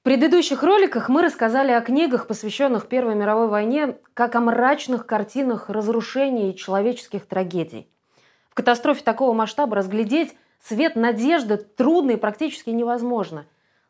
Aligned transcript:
В 0.00 0.02
предыдущих 0.02 0.62
роликах 0.62 1.10
мы 1.10 1.20
рассказали 1.20 1.72
о 1.72 1.82
книгах, 1.82 2.26
посвященных 2.26 2.88
Первой 2.88 3.14
мировой 3.14 3.48
войне, 3.48 3.98
как 4.14 4.34
о 4.34 4.40
мрачных 4.40 5.04
картинах 5.04 5.68
разрушений 5.68 6.50
и 6.50 6.56
человеческих 6.56 7.26
трагедий. 7.26 7.86
В 8.48 8.54
катастрофе 8.54 9.02
такого 9.04 9.34
масштаба 9.34 9.76
разглядеть 9.76 10.34
свет 10.58 10.96
надежды 10.96 11.58
трудно 11.58 12.12
и 12.12 12.16
практически 12.16 12.70
невозможно. 12.70 13.44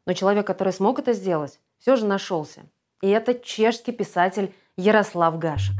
Но 0.04 0.12
человек, 0.12 0.48
который 0.48 0.72
смог 0.72 0.98
это 0.98 1.12
сделать, 1.12 1.60
все 1.78 1.94
же 1.94 2.06
нашелся. 2.06 2.62
И 3.02 3.08
это 3.08 3.32
чешский 3.34 3.92
писатель 3.92 4.52
Ярослав 4.76 5.38
Гашек. 5.38 5.76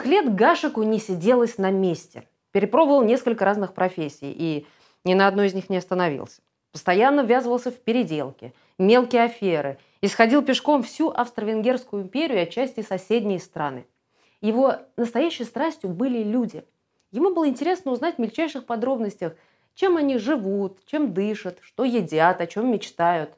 С 0.00 0.02
юных 0.02 0.24
лет 0.24 0.34
Гашеку 0.34 0.82
не 0.82 0.98
сиделось 0.98 1.58
на 1.58 1.70
месте. 1.70 2.26
Перепробовал 2.52 3.02
несколько 3.02 3.44
разных 3.44 3.74
профессий 3.74 4.32
и 4.34 4.66
ни 5.04 5.12
на 5.12 5.26
одной 5.26 5.48
из 5.48 5.54
них 5.54 5.68
не 5.68 5.76
остановился. 5.76 6.40
Постоянно 6.72 7.20
ввязывался 7.20 7.70
в 7.70 7.74
переделки, 7.74 8.54
мелкие 8.78 9.24
аферы, 9.24 9.78
исходил 10.00 10.40
пешком 10.40 10.82
всю 10.82 11.10
Австро-Венгерскую 11.10 12.04
империю 12.04 12.38
и 12.38 12.42
отчасти 12.44 12.80
соседние 12.80 13.40
страны. 13.40 13.84
Его 14.40 14.76
настоящей 14.96 15.44
страстью 15.44 15.90
были 15.90 16.22
люди. 16.22 16.64
Ему 17.10 17.34
было 17.34 17.46
интересно 17.46 17.92
узнать 17.92 18.16
в 18.16 18.20
мельчайших 18.20 18.64
подробностях, 18.64 19.34
чем 19.74 19.98
они 19.98 20.16
живут, 20.16 20.78
чем 20.86 21.12
дышат, 21.12 21.58
что 21.60 21.84
едят, 21.84 22.40
о 22.40 22.46
чем 22.46 22.72
мечтают. 22.72 23.34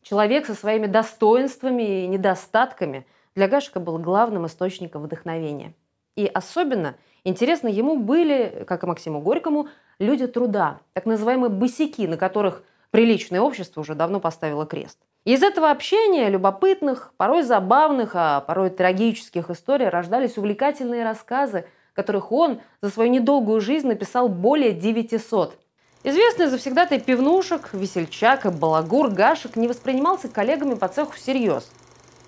Человек 0.00 0.46
со 0.46 0.54
своими 0.54 0.86
достоинствами 0.86 2.04
и 2.04 2.06
недостатками 2.06 3.06
для 3.34 3.48
Гашика 3.48 3.80
был 3.80 3.98
главным 3.98 4.46
источником 4.46 5.02
вдохновения. 5.02 5.74
И 6.16 6.26
особенно 6.26 6.96
интересно 7.24 7.68
ему 7.68 7.96
были, 7.96 8.64
как 8.66 8.82
и 8.82 8.86
Максиму 8.86 9.20
Горькому, 9.20 9.68
люди 9.98 10.26
труда, 10.26 10.80
так 10.94 11.06
называемые 11.06 11.50
босяки, 11.50 12.06
на 12.06 12.16
которых 12.16 12.62
приличное 12.90 13.40
общество 13.40 13.82
уже 13.82 13.94
давно 13.94 14.18
поставило 14.18 14.66
крест. 14.66 14.98
Из 15.24 15.42
этого 15.42 15.70
общения 15.70 16.28
любопытных, 16.28 17.12
порой 17.16 17.42
забавных, 17.42 18.12
а 18.14 18.40
порой 18.40 18.70
трагических 18.70 19.50
историй 19.50 19.88
рождались 19.88 20.38
увлекательные 20.38 21.04
рассказы, 21.04 21.66
которых 21.94 22.30
он 22.30 22.60
за 22.80 22.90
свою 22.90 23.10
недолгую 23.10 23.60
жизнь 23.60 23.88
написал 23.88 24.28
более 24.28 24.72
900. 24.72 25.58
Известный 26.04 26.46
завсегдатай 26.46 27.00
пивнушек, 27.00 27.70
весельчак 27.72 28.46
и 28.46 28.50
балагур 28.50 29.10
Гашек 29.10 29.56
не 29.56 29.66
воспринимался 29.66 30.28
коллегами 30.28 30.74
по 30.74 30.86
цеху 30.86 31.12
всерьез. 31.12 31.68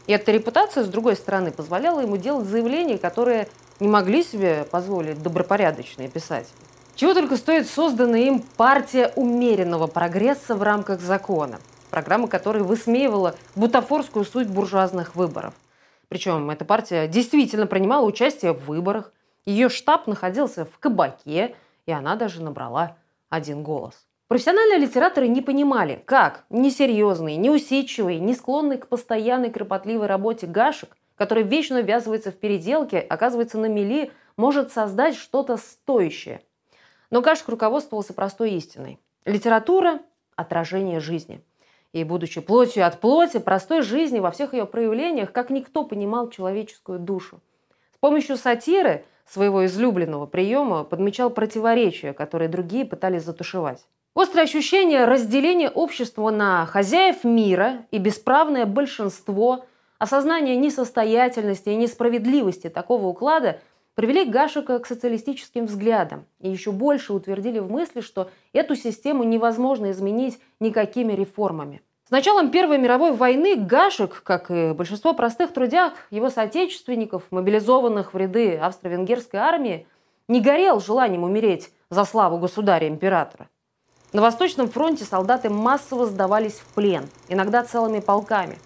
И 0.08 0.12
эта 0.12 0.32
репутация, 0.32 0.82
с 0.82 0.88
другой 0.88 1.14
стороны, 1.14 1.52
позволяла 1.52 2.00
ему 2.00 2.16
делать 2.16 2.46
заявления, 2.46 2.98
которые 2.98 3.46
не 3.80 3.88
могли 3.88 4.22
себе 4.22 4.66
позволить 4.70 5.22
добропорядочные 5.22 6.08
писатели. 6.08 6.54
Чего 6.94 7.14
только 7.14 7.36
стоит 7.36 7.68
созданная 7.68 8.22
им 8.22 8.42
партия 8.56 9.12
умеренного 9.14 9.86
прогресса 9.86 10.56
в 10.56 10.62
рамках 10.62 11.00
закона, 11.00 11.60
программа 11.90 12.26
которой 12.26 12.62
высмеивала 12.62 13.36
бутафорскую 13.54 14.24
суть 14.24 14.48
буржуазных 14.48 15.14
выборов. 15.14 15.54
Причем 16.08 16.50
эта 16.50 16.64
партия 16.64 17.06
действительно 17.06 17.66
принимала 17.66 18.04
участие 18.04 18.52
в 18.52 18.64
выборах, 18.64 19.12
ее 19.46 19.68
штаб 19.68 20.06
находился 20.06 20.64
в 20.64 20.78
кабаке, 20.78 21.54
и 21.86 21.92
она 21.92 22.16
даже 22.16 22.42
набрала 22.42 22.96
один 23.28 23.62
голос. 23.62 23.94
Профессиональные 24.26 24.78
литераторы 24.78 25.26
не 25.26 25.40
понимали, 25.40 26.02
как 26.04 26.44
несерьезный, 26.50 27.36
неусидчивый, 27.36 28.18
не 28.18 28.34
склонный 28.34 28.76
к 28.76 28.88
постоянной 28.88 29.50
кропотливой 29.50 30.06
работе 30.06 30.46
Гашек, 30.46 30.96
который 31.18 31.42
вечно 31.42 31.82
ввязывается 31.82 32.30
в 32.30 32.36
переделки, 32.36 32.96
оказывается 32.96 33.58
на 33.58 33.66
мели, 33.66 34.10
может 34.36 34.72
создать 34.72 35.16
что-то 35.16 35.58
стоящее– 35.58 36.40
но 37.10 37.20
Гашек 37.22 37.48
руководствовался 37.48 38.12
простой 38.12 38.52
истиной. 38.52 38.98
Литература– 39.24 40.00
отражение 40.36 41.00
жизни. 41.00 41.42
И, 41.92 42.04
будучи 42.04 42.40
плотью 42.40 42.86
от 42.86 43.00
плоти, 43.00 43.38
простой 43.38 43.80
жизни 43.80 44.18
во 44.18 44.30
всех 44.30 44.52
ее 44.52 44.66
проявлениях, 44.66 45.32
как 45.32 45.48
никто 45.48 45.84
понимал 45.84 46.28
человеческую 46.28 46.98
душу. 46.98 47.40
С 47.94 47.98
помощью 47.98 48.36
сатиры, 48.36 49.04
своего 49.26 49.64
излюбленного 49.64 50.26
приема, 50.26 50.84
подмечал 50.84 51.30
противоречия, 51.30 52.12
которые 52.12 52.48
другие 52.48 52.84
пытались 52.84 53.24
затушевать. 53.24 53.86
Острое 54.14 54.44
ощущение 54.44 55.06
разделения 55.06 55.70
общества 55.70 56.30
на 56.30 56.66
хозяев 56.66 57.24
мира 57.24 57.86
и 57.90 57.98
бесправное 57.98 58.66
большинство, 58.66 59.64
осознание 59.98 60.56
несостоятельности 60.56 61.70
и 61.70 61.76
несправедливости 61.76 62.68
такого 62.68 63.06
уклада– 63.06 63.60
привели 63.98 64.24
Гашика 64.24 64.78
к 64.78 64.86
социалистическим 64.86 65.66
взглядам 65.66 66.24
и 66.38 66.48
еще 66.48 66.70
больше 66.70 67.12
утвердили 67.12 67.58
в 67.58 67.68
мысли, 67.68 68.00
что 68.00 68.30
эту 68.52 68.76
систему 68.76 69.24
невозможно 69.24 69.90
изменить 69.90 70.38
никакими 70.60 71.14
реформами. 71.14 71.82
С 72.06 72.12
началом 72.12 72.52
Первой 72.52 72.78
мировой 72.78 73.10
войны 73.10 73.56
Гашек, 73.56 74.22
как 74.22 74.52
и 74.52 74.70
большинство 74.70 75.14
простых 75.14 75.52
трудяг, 75.52 75.94
его 76.10 76.30
соотечественников, 76.30 77.24
мобилизованных 77.32 78.14
в 78.14 78.16
ряды 78.16 78.56
австро-венгерской 78.56 79.40
армии, 79.40 79.88
не 80.28 80.40
горел 80.40 80.78
желанием 80.78 81.24
умереть 81.24 81.72
за 81.90 82.04
славу 82.04 82.38
государя-императора. 82.38 83.48
На 84.12 84.22
Восточном 84.22 84.68
фронте 84.68 85.02
солдаты 85.02 85.50
массово 85.50 86.06
сдавались 86.06 86.60
в 86.60 86.72
плен, 86.72 87.08
иногда 87.28 87.64
целыми 87.64 87.98
полками. 87.98 88.58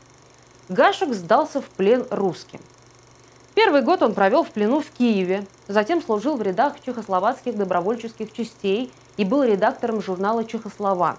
Гашек 0.69 1.13
сдался 1.13 1.61
в 1.61 1.69
плен 1.71 2.07
русским. 2.11 2.61
Первый 3.55 3.83
год 3.83 4.03
он 4.03 4.15
провел 4.15 4.45
в 4.45 4.51
плену 4.51 4.81
в 4.81 4.91
Киеве, 4.91 5.45
затем 5.67 6.01
служил 6.01 6.37
в 6.37 6.43
рядах 6.43 6.81
чехословацких 6.81 7.57
добровольческих 7.57 8.33
частей 8.33 8.93
и 9.17 9.25
был 9.25 9.43
редактором 9.43 10.01
журнала 10.01 10.45
«Чехослова». 10.45 11.17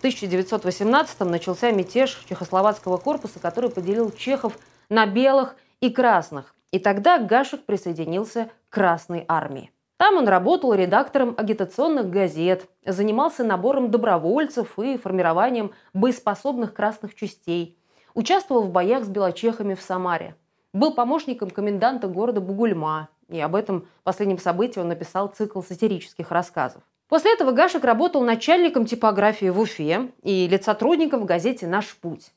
В 0.00 0.04
1918-м 0.04 1.30
начался 1.30 1.70
мятеж 1.70 2.24
чехословацкого 2.28 2.96
корпуса, 2.96 3.38
который 3.40 3.70
поделил 3.70 4.10
чехов 4.10 4.58
на 4.88 5.06
белых 5.06 5.56
и 5.80 5.90
красных. 5.90 6.54
И 6.72 6.78
тогда 6.78 7.18
Гашек 7.18 7.64
присоединился 7.64 8.50
к 8.68 8.74
Красной 8.74 9.24
армии. 9.28 9.70
Там 9.98 10.16
он 10.16 10.28
работал 10.28 10.74
редактором 10.74 11.34
агитационных 11.38 12.10
газет, 12.10 12.68
занимался 12.84 13.44
набором 13.44 13.90
добровольцев 13.90 14.78
и 14.78 14.98
формированием 14.98 15.72
боеспособных 15.94 16.74
красных 16.74 17.14
частей, 17.14 17.78
участвовал 18.16 18.64
в 18.64 18.72
боях 18.72 19.04
с 19.04 19.08
белочехами 19.08 19.74
в 19.74 19.80
Самаре– 19.80 20.34
был 20.76 20.92
помощником 20.92 21.50
коменданта 21.50 22.06
города 22.06 22.40
Бугульма, 22.40 23.08
и 23.28 23.40
об 23.40 23.54
этом 23.54 23.88
последнем 24.04 24.38
событии 24.38 24.78
он 24.78 24.88
написал 24.88 25.28
цикл 25.28 25.62
сатирических 25.62 26.30
рассказов. 26.30 26.82
После 27.08 27.32
этого 27.32 27.52
Гашек 27.52 27.84
работал 27.84 28.22
начальником 28.22 28.84
типографии 28.84 29.48
в 29.48 29.58
Уфе 29.58 30.10
и 30.22 30.46
лицотрудником 30.48 31.22
в 31.22 31.24
газете 31.24 31.66
«Наш 31.66 31.96
путь». 31.96 32.32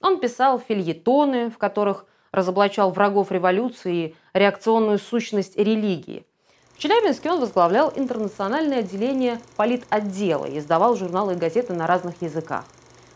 Он 0.00 0.18
писал 0.18 0.58
фильетоны, 0.58 1.50
в 1.50 1.58
которых 1.58 2.06
разоблачал 2.32 2.90
врагов 2.90 3.30
революции 3.30 3.94
и 3.94 4.14
реакционную 4.34 4.98
сущность 4.98 5.56
религии. 5.56 6.26
В 6.74 6.78
Челябинске 6.78 7.30
он 7.30 7.38
возглавлял 7.38 7.92
интернациональное 7.94 8.80
отделение 8.80 9.38
политотдела 9.56 10.46
и 10.46 10.58
издавал 10.58 10.96
журналы 10.96 11.34
и 11.34 11.36
газеты 11.36 11.74
на 11.74 11.86
разных 11.86 12.20
языках. 12.22 12.64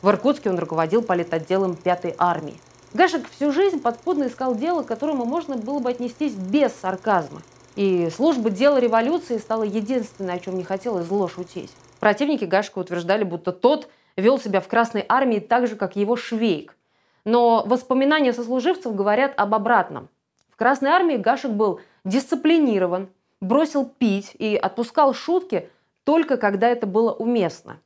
В 0.01 0.11
Иркутске 0.11 0.51
он 0.51 0.59
руководил 0.59 1.03
политотделом 1.03 1.75
Пятой 1.75 2.15
армии. 2.19 2.61
Гашек 2.95 3.29
всю 3.29 3.53
жизнь 3.53 3.81
подспудно 3.81 4.29
искал 4.29 4.55
дело, 4.55 4.83
к 4.83 4.87
которому 4.87 5.25
можно 5.25 5.57
было 5.57 5.81
бы 5.81 5.91
отнестись 5.91 6.35
без 6.35 6.73
сарказма. 6.73 7.43
И 7.75 8.09
служба 8.11 8.51
дела 8.51 8.79
революции 8.79 9.39
стала 9.39 9.65
единственной, 9.65 10.35
о 10.35 10.39
чем 10.39 10.57
не 10.57 10.65
хотелось 10.65 11.07
зло 11.07 11.29
шутить. 11.29 11.71
Противники 12.01 12.45
Гашка 12.45 12.79
утверждали, 12.79 13.25
будто 13.25 13.53
тот 13.53 13.89
вел 14.17 14.39
себя 14.39 14.61
в 14.61 14.69
Красной 14.69 15.05
армии 15.09 15.41
так 15.41 15.67
же, 15.67 15.75
как 15.75 15.97
его 15.97 16.17
швейк. 16.17 16.77
Но 17.25 17.65
воспоминания 17.67 18.33
сослуживцев 18.33 18.95
говорят 18.95 19.35
об 19.37 19.55
обратном. 19.55 20.09
В 20.49 20.57
Красной 20.57 20.91
армии 20.91 21.17
Гашек 21.17 21.51
был 21.51 21.81
дисциплинирован, 22.05 23.09
бросил 23.41 23.85
пить 23.85 24.33
и 24.39 24.57
отпускал 24.57 25.13
шутки 25.13 25.69
только 26.05 26.37
когда 26.37 26.69
это 26.69 26.87
было 26.87 27.13
уместно. 27.13 27.81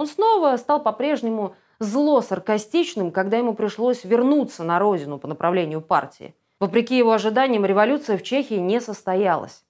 Он 0.00 0.06
снова 0.06 0.56
стал 0.56 0.82
по-прежнему 0.82 1.54
зло 1.78 2.22
саркастичным, 2.22 3.10
когда 3.10 3.36
ему 3.36 3.52
пришлось 3.52 4.02
вернуться 4.02 4.64
на 4.64 4.78
родину 4.78 5.18
по 5.18 5.28
направлению 5.28 5.82
партии. 5.82 6.34
Вопреки 6.58 6.96
его 6.96 7.12
ожиданиям, 7.12 7.66
революция 7.66 8.16
в 8.16 8.22
Чехии 8.22 8.54
не 8.54 8.80
состоялась. 8.80 9.62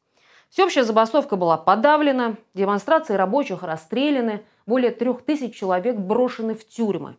Всеобщая 0.48 0.84
забастовка 0.84 1.34
была 1.34 1.56
подавлена, 1.56 2.36
демонстрации 2.54 3.14
рабочих 3.14 3.64
расстреляны, 3.64 4.44
более 4.66 4.92
трех 4.92 5.22
тысяч 5.22 5.56
человек 5.56 5.96
брошены 5.96 6.54
в 6.54 6.64
тюрьмы. 6.64 7.16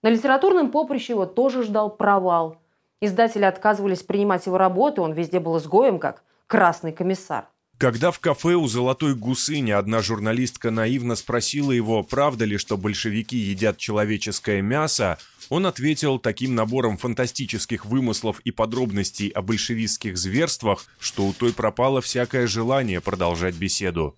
На 0.00 0.08
литературном 0.08 0.70
поприще 0.70 1.12
его 1.12 1.26
тоже 1.26 1.64
ждал 1.64 1.90
провал. 1.90 2.56
Издатели 3.02 3.44
отказывались 3.44 4.02
принимать 4.02 4.46
его 4.46 4.56
работы, 4.56 5.02
он 5.02 5.12
везде 5.12 5.38
был 5.38 5.58
изгоем, 5.58 5.98
как 5.98 6.22
красный 6.46 6.92
комиссар. 6.92 7.46
Когда 7.78 8.10
в 8.10 8.18
кафе 8.18 8.54
у 8.54 8.66
«Золотой 8.66 9.14
гусыни» 9.14 9.70
одна 9.70 10.02
журналистка 10.02 10.72
наивно 10.72 11.14
спросила 11.14 11.70
его, 11.70 12.02
правда 12.02 12.44
ли, 12.44 12.58
что 12.58 12.76
большевики 12.76 13.36
едят 13.36 13.76
человеческое 13.76 14.62
мясо, 14.62 15.16
он 15.48 15.64
ответил 15.64 16.18
таким 16.18 16.56
набором 16.56 16.96
фантастических 16.96 17.86
вымыслов 17.86 18.40
и 18.40 18.50
подробностей 18.50 19.28
о 19.28 19.42
большевистских 19.42 20.18
зверствах, 20.18 20.86
что 20.98 21.24
у 21.24 21.32
той 21.32 21.52
пропало 21.52 22.00
всякое 22.00 22.48
желание 22.48 23.00
продолжать 23.00 23.54
беседу. 23.54 24.16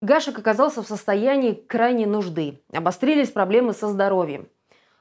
Гашек 0.00 0.38
оказался 0.38 0.84
в 0.84 0.86
состоянии 0.86 1.54
крайней 1.54 2.06
нужды. 2.06 2.60
Обострились 2.72 3.30
проблемы 3.30 3.72
со 3.72 3.88
здоровьем. 3.88 4.46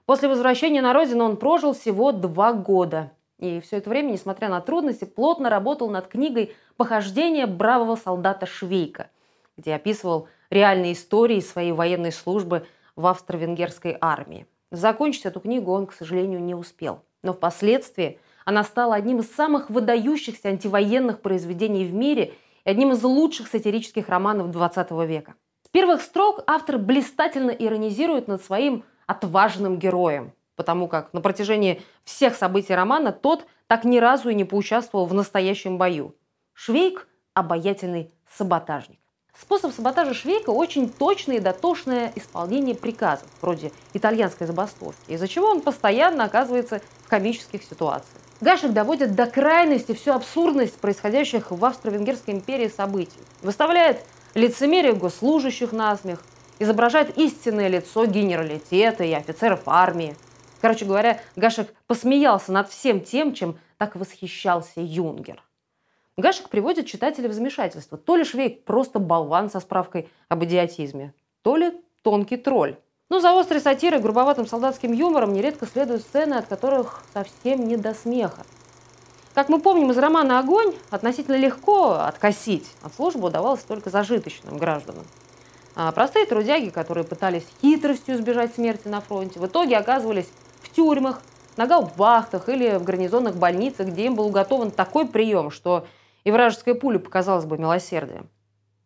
После 0.08 0.28
возвращения 0.28 0.82
на 0.82 0.92
родину 0.92 1.26
он 1.26 1.38
прожил 1.38 1.76
всего 1.76 2.14
два 2.14 2.52
года. 2.52 3.12
И 3.44 3.60
все 3.60 3.80
это 3.80 3.90
время, 3.90 4.12
несмотря 4.12 4.48
на 4.48 4.62
трудности, 4.62 5.04
плотно 5.04 5.50
работал 5.50 5.90
над 5.90 6.08
книгой 6.08 6.56
«Похождение 6.78 7.46
бравого 7.46 7.98
солдата 7.98 8.46
Швейка», 8.46 9.10
где 9.58 9.76
описывал 9.76 10.30
реальные 10.50 10.94
истории 10.94 11.42
своей 11.42 11.74
военной 11.74 12.14
службы 12.14 12.66
в 12.96 13.06
австро-венгерской 13.06 13.98
армии. 14.00 14.48
Закончить 14.72 15.26
эту 15.26 15.42
книгу 15.42 15.74
он, 15.74 15.88
к 15.88 15.94
сожалению, 15.94 16.42
не 16.42 16.56
успел. 16.56 17.02
Но 17.22 17.34
впоследствии 17.34 18.18
она 18.46 18.64
стала 18.64 18.96
одним 18.96 19.20
из 19.20 19.30
самых 19.30 19.70
выдающихся 19.70 20.48
антивоенных 20.48 21.20
произведений 21.20 21.84
в 21.84 21.94
мире 21.94 22.36
и 22.64 22.70
одним 22.70 22.94
из 22.94 23.04
лучших 23.04 23.50
сатирических 23.50 24.08
романов 24.08 24.56
XX 24.56 25.06
века. 25.06 25.34
С 25.66 25.68
первых 25.68 26.02
строк 26.02 26.44
автор 26.48 26.78
блистательно 26.78 27.52
иронизирует 27.52 28.30
над 28.30 28.42
своим 28.42 28.86
отважным 29.06 29.80
героем– 29.80 30.32
потому 30.56 30.88
как 30.88 31.14
на 31.14 31.22
протяжении 31.22 31.82
всех 32.04 32.36
событий 32.36 32.76
романа 32.76 33.12
тот 33.12 33.46
так 33.68 33.86
ни 33.86 33.98
разу 33.98 34.30
и 34.30 34.36
не 34.36 34.44
поучаствовал 34.44 35.06
в 35.06 35.14
настоящем 35.14 35.78
бою. 35.78 36.16
Швейк– 36.54 37.08
обаятельный 37.34 38.14
саботажник. 38.38 39.00
Способ 39.36 39.74
саботажа 39.74 40.14
Швейка– 40.14 40.50
очень 40.52 40.90
точное 40.90 41.38
и 41.38 41.40
дотошное 41.40 42.12
исполнение 42.16 42.76
приказов, 42.76 43.28
вроде 43.42 43.72
итальянской 43.94 44.46
забастовки, 44.46 45.12
из-за 45.12 45.28
чего 45.28 45.48
он 45.48 45.62
постоянно 45.62 46.26
оказывается 46.26 46.82
в 47.00 47.10
комических 47.10 47.64
ситуациях. 47.64 48.22
Гашек 48.42 48.74
доводит 48.74 49.16
до 49.16 49.26
крайности 49.26 49.94
всю 49.94 50.12
абсурдность 50.12 50.76
происходящих 50.76 51.50
в 51.50 51.66
Австро-Венгерской 51.66 52.34
империи 52.34 52.68
событий. 52.68 53.20
Выставляет 53.42 54.02
лицемерие 54.36 54.94
госслужащих 54.94 55.72
на 55.72 55.96
смех, 55.98 56.22
изображает 56.60 57.18
истинное 57.18 57.70
лицо 57.70 58.06
генералитета 58.06 59.04
и 59.04 59.14
офицеров 59.14 59.62
армии– 59.66 60.16
Короче 60.64 60.86
говоря, 60.86 61.20
Гашек 61.36 61.74
посмеялся 61.88 62.54
над 62.54 62.70
всем 62.70 63.02
тем, 63.02 63.34
чем 63.34 63.60
так 63.78 63.98
восхищался 63.98 64.80
Юнгер. 64.80 65.44
Гашек 66.16 66.48
приводит 66.48 66.86
читателя 66.86 67.28
в 67.28 67.34
замешательство. 67.34 67.98
То 67.98 68.16
ли 68.16 68.24
Швейк 68.24 68.64
просто 68.64 69.00
болван 69.00 69.50
со 69.50 69.60
справкой 69.60 70.08
об 70.30 70.42
идиотизме, 70.46 71.14
то 71.42 71.58
ли 71.58 71.74
тонкий 72.02 72.38
тролль. 72.38 72.78
Но 73.10 73.20
за 73.20 73.38
острой 73.38 73.60
сатирой, 73.60 74.00
грубоватым 74.00 74.48
солдатским 74.48 74.94
юмором 74.94 75.34
нередко 75.34 75.66
следуют 75.66 76.04
сцены, 76.04 76.36
от 76.36 76.46
которых 76.46 77.04
совсем 77.14 77.68
не 77.68 77.76
до 77.76 77.94
смеха. 77.94 78.46
Как 79.34 79.50
мы 79.50 79.60
помним 79.60 79.92
из 79.92 79.98
романа 79.98 80.40
«Огонь», 80.40 80.74
относительно 80.92 81.36
легко 81.36 81.96
откосить 81.96 82.72
от 82.82 82.94
службы 82.94 83.28
удавалось 83.28 83.64
только 83.64 83.90
зажиточным 83.90 84.58
гражданам. 84.58 85.04
А 85.76 85.92
простые 85.92 86.26
трудяги, 86.26 86.70
которые 86.70 87.04
пытались 87.04 87.48
хитростью 87.62 88.16
избежать 88.16 88.56
смерти 88.56 88.88
на 88.88 89.02
фронте, 89.02 89.42
в 89.42 89.48
итоге 89.48 89.76
оказывались 89.76 90.30
тюрьмах, 90.74 91.22
на 91.58 91.68
гауптвахтах 91.68 92.50
или 92.50 92.78
в 92.78 92.84
гарнизонных 92.84 93.36
больницах, 93.36 93.88
где 93.88 94.06
им 94.06 94.16
был 94.16 94.28
уготован 94.28 94.72
такой 94.72 95.08
прием, 95.08 95.52
что 95.52 95.86
и 96.24 96.32
вражеская 96.32 96.76
пуля 96.76 97.00
показалась 97.00 97.46
бы 97.46 97.58
милосердием. 97.58 98.30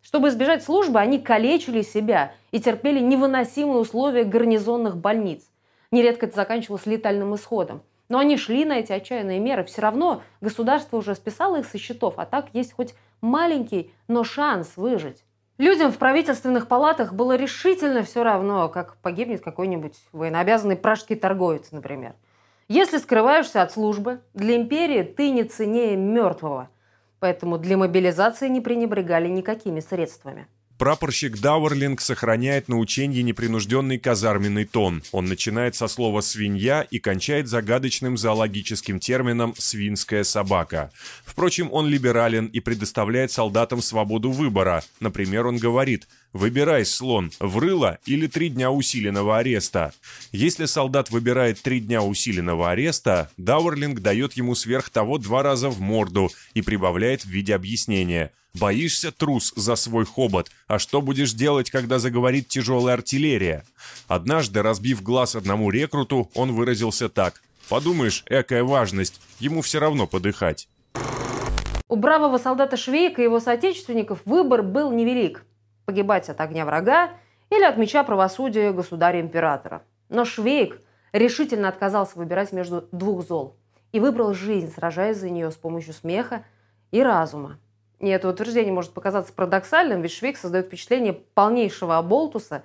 Чтобы 0.01 0.29
избежать 0.29 0.63
службы, 0.63 0.99
они 0.99 1.19
калечили 1.19 1.81
себя 1.81 2.33
и 2.51 2.59
терпели 2.59 2.99
невыносимые 2.99 3.79
условия 3.79 4.23
гарнизонных 4.23 4.97
больниц. 4.97 5.43
Нередко 5.91 6.25
это 6.25 6.35
заканчивалось 6.35 6.85
летальным 6.85 7.35
исходом. 7.35 7.81
Но 8.09 8.19
они 8.19 8.37
шли 8.37 8.63
на 8.63 8.79
эти 8.79 8.93
отчаянные 8.93 9.39
меры. 9.39 9.65
Все 9.65 9.81
равно 9.81 10.21
государство 10.39 10.97
уже 10.97 11.13
списало 11.13 11.59
их 11.59 11.65
со 11.65 11.77
счетов, 11.77 12.13
а 12.17 12.25
так 12.25 12.47
есть 12.53 12.71
хоть 12.71 12.93
маленький, 13.19 13.91
но 14.07 14.23
шанс 14.23 14.77
выжить. 14.77 15.23
Людям 15.57 15.91
в 15.91 15.97
правительственных 15.97 16.67
палатах 16.67 17.13
было 17.13 17.35
решительно 17.35 18.03
все 18.03 18.23
равно, 18.23 18.69
как 18.69 18.97
погибнет 18.97 19.41
какой-нибудь 19.41 19.95
военнообязанный 20.11 20.75
пражский 20.75 21.15
торговец, 21.15 21.71
например. 21.71 22.13
Если 22.67 22.97
скрываешься 22.97 23.63
от 23.63 23.71
службы, 23.71 24.21
для 24.35 24.55
империи 24.55 25.01
ты 25.01 25.31
не 25.31 25.43
ценнее 25.43 25.95
мертвого. 25.95 26.69
Поэтому 27.19 27.57
для 27.57 27.75
мобилизации 27.75 28.47
не 28.49 28.61
пренебрегали 28.61 29.29
никакими 29.29 29.79
средствами. 29.79 30.47
Прапорщик 30.77 31.39
Дауэрлинг 31.39 31.99
сохраняет 32.01 32.67
на 32.67 32.77
ученье 32.77 33.23
непринужденный 33.23 33.97
казарменный 33.97 34.65
тон. 34.65 35.01
Он 35.11 35.25
начинает 35.25 35.75
со 35.75 35.87
слова 35.87 36.21
«свинья» 36.21 36.83
и 36.83 36.99
кончает 36.99 37.47
загадочным 37.47 38.15
зоологическим 38.15 38.99
термином 38.99 39.55
«свинская 39.57 40.23
собака». 40.23 40.91
Впрочем, 41.25 41.69
он 41.71 41.87
либерален 41.87 42.45
и 42.45 42.59
предоставляет 42.59 43.31
солдатам 43.31 43.81
свободу 43.81 44.29
выбора. 44.29 44.83
Например, 44.99 45.47
он 45.47 45.57
говорит 45.57 46.07
Выбирай, 46.37 46.85
слон, 46.85 47.31
врыло 47.39 47.97
или 48.05 48.27
три 48.27 48.49
дня 48.49 48.69
усиленного 48.69 49.39
ареста. 49.39 49.91
Если 50.31 50.65
солдат 50.65 51.09
выбирает 51.09 51.59
три 51.63 51.79
дня 51.79 52.03
усиленного 52.03 52.69
ареста, 52.69 53.31
Дауэрлинг 53.37 54.01
дает 54.01 54.33
ему 54.33 54.53
сверх 54.53 54.91
того 54.91 55.17
два 55.17 55.41
раза 55.41 55.69
в 55.69 55.79
морду 55.81 56.29
и 56.53 56.61
прибавляет 56.61 57.25
в 57.25 57.27
виде 57.27 57.55
объяснения. 57.55 58.31
Боишься, 58.53 59.11
трус, 59.11 59.51
за 59.55 59.75
свой 59.75 60.05
хобот, 60.05 60.51
а 60.67 60.77
что 60.77 61.01
будешь 61.01 61.33
делать, 61.33 61.71
когда 61.71 61.97
заговорит 61.97 62.47
тяжелая 62.47 62.93
артиллерия? 62.93 63.65
Однажды, 64.07 64.61
разбив 64.61 65.01
глаз 65.01 65.35
одному 65.35 65.71
рекруту, 65.71 66.29
он 66.35 66.53
выразился 66.53 67.09
так. 67.09 67.41
Подумаешь, 67.67 68.23
экая 68.27 68.63
важность, 68.63 69.19
ему 69.39 69.63
все 69.63 69.79
равно 69.79 70.05
подыхать. 70.05 70.69
У 71.89 71.95
бравого 71.95 72.37
солдата 72.37 72.77
Швейка 72.77 73.23
и 73.23 73.25
его 73.25 73.39
соотечественников 73.39 74.19
выбор 74.25 74.61
был 74.61 74.91
невелик 74.91 75.43
погибать 75.87 76.27
от 76.29 76.41
огня 76.41 76.65
врага 76.65 77.11
или 77.49 77.63
от 77.63 77.77
меча 77.77 78.03
правосудия 78.03 78.73
государя-императора. 78.73 79.83
Но 80.09 80.25
Швейк 80.25 80.81
решительно 81.13 81.69
отказался 81.69 82.19
выбирать 82.19 82.51
между 82.51 82.89
двух 82.91 83.25
зол 83.25 83.55
и 83.93 84.01
выбрал 84.01 84.33
жизнь, 84.33 84.69
сражаясь 84.69 85.15
за 85.15 85.29
нее 85.29 85.49
с 85.49 85.55
помощью 85.55 85.93
смеха 85.93 86.43
и 86.91 87.01
разума. 87.01 87.57
И 87.99 88.07
это 88.09 88.27
утверждение 88.27 88.73
может 88.73 88.91
показаться 88.91 89.31
парадоксальным, 89.31 90.01
ведь 90.01 90.11
Швейк 90.11 90.37
создает 90.37 90.65
впечатление 90.65 91.13
полнейшего 91.13 91.97
оболтуса, 91.97 92.63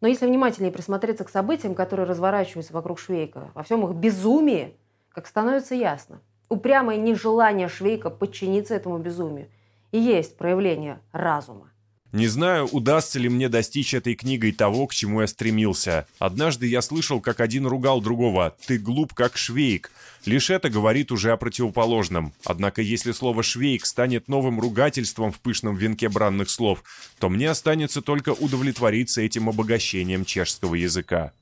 но 0.00 0.06
если 0.06 0.26
внимательнее 0.26 0.72
присмотреться 0.72 1.24
к 1.24 1.30
событиям, 1.30 1.74
которые 1.74 2.06
разворачиваются 2.06 2.72
вокруг 2.72 3.00
Швейка, 3.00 3.50
во 3.54 3.64
всем 3.64 3.84
их 3.84 3.96
безумии, 3.96 4.76
как 5.08 5.26
становится 5.26 5.74
ясно, 5.74 6.20
упрямое 6.48 6.98
нежелание 6.98 7.66
Швейка 7.66 8.10
подчиниться 8.10 8.76
этому 8.76 8.98
безумию 8.98 9.48
и 9.90 9.98
есть 9.98 10.38
проявление 10.38 11.00
разума. 11.10 11.73
Не 12.14 12.28
знаю, 12.28 12.68
удастся 12.70 13.18
ли 13.18 13.28
мне 13.28 13.48
достичь 13.48 13.92
этой 13.92 14.14
книгой 14.14 14.52
того, 14.52 14.86
к 14.86 14.94
чему 14.94 15.22
я 15.22 15.26
стремился. 15.26 16.06
Однажды 16.20 16.68
я 16.68 16.80
слышал, 16.80 17.20
как 17.20 17.40
один 17.40 17.66
ругал 17.66 18.00
другого 18.00 18.54
«ты 18.68 18.78
глуп, 18.78 19.14
как 19.14 19.36
швейк». 19.36 19.90
Лишь 20.24 20.48
это 20.48 20.70
говорит 20.70 21.10
уже 21.10 21.32
о 21.32 21.36
противоположном. 21.36 22.32
Однако 22.44 22.82
если 22.82 23.10
слово 23.10 23.42
«швейк» 23.42 23.84
станет 23.84 24.28
новым 24.28 24.60
ругательством 24.60 25.32
в 25.32 25.40
пышном 25.40 25.74
венке 25.74 26.08
бранных 26.08 26.50
слов, 26.50 26.84
то 27.18 27.28
мне 27.28 27.50
останется 27.50 28.00
только 28.00 28.28
удовлетвориться 28.28 29.20
этим 29.20 29.48
обогащением 29.48 30.24
чешского 30.24 30.76
языка. 30.76 31.32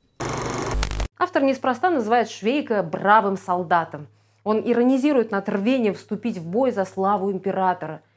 Автор 1.18 1.42
неспроста 1.42 1.90
называет 1.90 2.30
Швейка 2.30 2.82
бравым 2.82 3.36
солдатом. 3.36 4.06
Он 4.42 4.58
иронизирует 4.64 5.32
над 5.32 5.50
рвением 5.50 5.92
вступить 5.92 6.38
в 6.38 6.46
бой 6.46 6.72
за 6.72 6.86
славу 6.86 7.30
императора– 7.30 8.00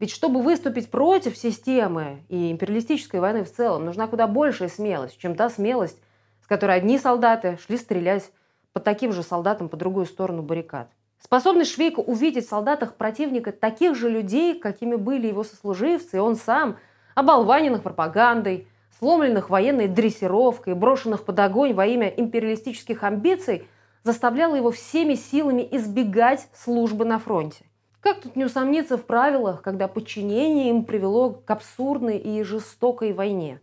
ведь 0.00 0.10
чтобы 0.10 0.40
выступить 0.42 0.90
против 0.90 1.36
системы 1.36 2.24
и 2.28 2.50
империалистической 2.50 3.20
войны 3.20 3.44
в 3.44 3.52
целом, 3.52 3.84
нужна 3.84 4.06
куда 4.06 4.26
большая 4.26 4.70
смелость, 4.70 5.18
чем 5.18 5.34
та 5.34 5.50
смелость, 5.50 5.98
с 6.42 6.46
которой 6.46 6.78
одни 6.78 6.98
солдаты 6.98 7.58
шли 7.64 7.76
стрелять 7.76 8.32
по 8.72 8.80
таким 8.80 9.12
же 9.12 9.22
солдатам 9.22 9.68
по 9.68 9.76
другую 9.76 10.06
сторону 10.06 10.42
баррикад. 10.42 10.90
Способность 11.22 11.72
Швейка 11.72 12.00
увидеть 12.00 12.46
в 12.46 12.48
солдатах 12.48 12.96
противника 12.96 13.52
таких 13.52 13.94
же 13.94 14.08
людей, 14.08 14.58
какими 14.58 14.96
были 14.96 15.26
его 15.26 15.44
сослуживцы, 15.44 16.16
и 16.16 16.20
он 16.20 16.34
сам, 16.34 16.78
оболваненных 17.14 17.82
пропагандой, 17.82 18.68
сломленных 18.98 19.50
военной 19.50 19.86
дрессировкой, 19.86 20.74
брошенных 20.74 21.26
под 21.26 21.38
огонь 21.40 21.74
во 21.74 21.84
имя 21.84 22.08
империалистических 22.08 23.02
амбиций, 23.02 23.68
заставляла 24.02 24.54
его 24.54 24.70
всеми 24.70 25.14
силами 25.14 25.68
избегать 25.70 26.48
службы 26.54 27.04
на 27.04 27.18
фронте. 27.18 27.66
Как 28.00 28.22
тут 28.22 28.34
не 28.34 28.46
усомниться 28.46 28.96
в 28.96 29.04
правилах, 29.04 29.60
когда 29.60 29.86
подчинение 29.86 30.70
им 30.70 30.84
привело 30.84 31.30
к 31.30 31.50
абсурдной 31.50 32.16
и 32.16 32.42
жестокой 32.42 33.12
войне? 33.12 33.60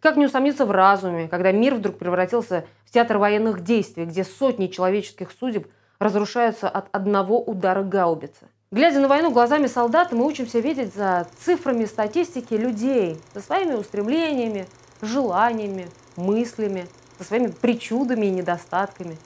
Как 0.00 0.16
не 0.16 0.26
усомниться 0.26 0.66
в 0.66 0.70
разуме, 0.70 1.26
когда 1.26 1.52
мир 1.52 1.74
вдруг 1.74 1.96
превратился 1.96 2.66
в 2.84 2.90
театр 2.90 3.16
военных 3.16 3.64
действий, 3.64 4.04
где 4.04 4.24
сотни 4.24 4.66
человеческих 4.66 5.30
судеб 5.30 5.68
разрушаются 5.98 6.68
от 6.68 6.88
одного 6.92 7.42
удара 7.42 7.82
гаубицы? 7.82 8.46
Глядя 8.70 9.00
на 9.00 9.08
войну 9.08 9.30
глазами 9.30 9.68
солдата, 9.68 10.14
мы 10.14 10.26
учимся 10.26 10.58
видеть 10.58 10.94
за 10.94 11.26
цифрами 11.38 11.86
статистики 11.86 12.52
людей, 12.52 13.16
со 13.32 13.40
своими 13.40 13.72
устремлениями, 13.72 14.66
желаниями, 15.00 15.88
мыслями, 16.16 16.86
со 17.16 17.24
своими 17.24 17.46
причудами 17.46 18.26
и 18.26 18.30
недостатками. 18.30 19.16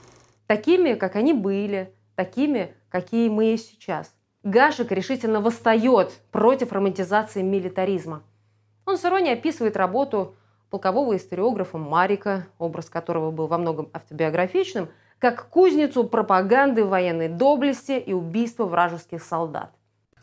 Такими, 0.47 0.93
как 0.93 1.17
они 1.17 1.33
были, 1.33 1.93
такими, 2.15 2.73
какие 2.89 3.27
мы 3.27 3.45
есть 3.45 3.67
сейчас. 3.67 4.13
Гашек 4.43 4.91
решительно 4.91 5.41
восстает 5.41 6.13
против 6.31 6.71
романтизации 6.71 7.41
милитаризма. 7.41 8.23
Он 8.85 8.97
с 8.97 9.05
иронией 9.05 9.33
описывает 9.33 9.77
работу 9.77 10.35
полкового 10.69 11.15
историографа 11.15 11.77
Марика, 11.77 12.47
образ 12.57 12.89
которого 12.89 13.31
был 13.31 13.47
во 13.47 13.57
многом 13.57 13.89
автобиографичным– 13.93 14.89
как 15.21 15.49
кузницу 15.49 16.03
пропаганды 16.03 16.83
военной 16.83 17.29
доблести 17.29 17.91
и 17.91 18.11
убийства 18.11 18.65
вражеских 18.65 19.21
солдат. 19.21 19.71